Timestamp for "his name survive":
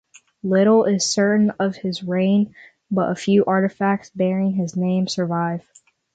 4.55-5.61